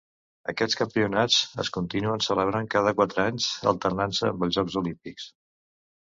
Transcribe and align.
Aquests 0.51 0.77
campionats 0.77 1.35
es 1.63 1.67
continuen 1.75 2.23
celebrant 2.27 2.69
cada 2.75 2.93
quatre 2.99 3.25
anys, 3.33 3.49
alternant-se 3.73 4.31
amb 4.31 4.47
els 4.47 4.57
Jocs 4.57 4.79
Olímpics. 4.83 5.29